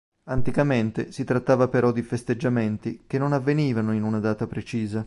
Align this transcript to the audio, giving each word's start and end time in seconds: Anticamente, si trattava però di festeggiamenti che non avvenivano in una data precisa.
Anticamente, 0.23 1.11
si 1.11 1.23
trattava 1.25 1.67
però 1.67 1.91
di 1.91 2.01
festeggiamenti 2.01 3.03
che 3.05 3.19
non 3.19 3.33
avvenivano 3.33 3.93
in 3.93 4.01
una 4.01 4.17
data 4.17 4.47
precisa. 4.47 4.99